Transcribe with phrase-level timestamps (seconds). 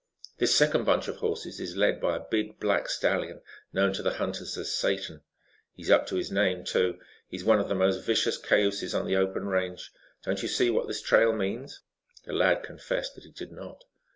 [0.39, 3.39] "This second bunch of horses is led by a big black stallion
[3.71, 5.21] known to the hunters as Satan.
[5.75, 6.99] He's up to his name too.
[7.29, 9.91] He's one of the most vicious cayuses on the open range.
[10.25, 11.81] Don't you see what this trail means?"
[12.25, 13.83] The lad confessed that he did not.